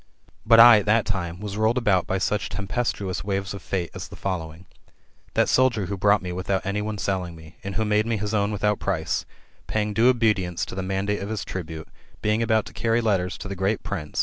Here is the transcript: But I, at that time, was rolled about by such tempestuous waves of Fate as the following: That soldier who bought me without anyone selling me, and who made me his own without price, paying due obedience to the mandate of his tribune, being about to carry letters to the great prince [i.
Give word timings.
But 0.47 0.59
I, 0.59 0.79
at 0.79 0.87
that 0.87 1.05
time, 1.05 1.39
was 1.39 1.57
rolled 1.57 1.77
about 1.77 2.07
by 2.07 2.17
such 2.17 2.49
tempestuous 2.49 3.23
waves 3.23 3.53
of 3.53 3.61
Fate 3.61 3.91
as 3.93 4.07
the 4.07 4.15
following: 4.15 4.65
That 5.35 5.47
soldier 5.47 5.85
who 5.85 5.95
bought 5.95 6.23
me 6.23 6.31
without 6.31 6.65
anyone 6.65 6.97
selling 6.97 7.35
me, 7.35 7.57
and 7.63 7.75
who 7.75 7.85
made 7.85 8.07
me 8.07 8.17
his 8.17 8.33
own 8.33 8.51
without 8.51 8.79
price, 8.79 9.25
paying 9.67 9.93
due 9.93 10.09
obedience 10.09 10.65
to 10.65 10.73
the 10.73 10.81
mandate 10.81 11.19
of 11.21 11.29
his 11.29 11.45
tribune, 11.45 11.85
being 12.23 12.41
about 12.41 12.65
to 12.65 12.73
carry 12.73 12.99
letters 12.99 13.37
to 13.37 13.47
the 13.47 13.55
great 13.55 13.83
prince 13.83 14.17
[i. 14.17 14.19